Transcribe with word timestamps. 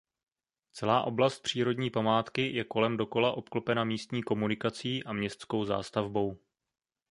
Celá 0.73 1.01
oblast 1.01 1.39
přírodní 1.39 1.89
památky 1.89 2.41
je 2.51 2.63
kolem 2.63 2.97
dokola 2.97 3.31
obklopena 3.31 3.83
místní 3.83 4.23
komunikací 4.23 5.03
a 5.03 5.13
městskou 5.13 5.65
zástavbou. 5.65 6.37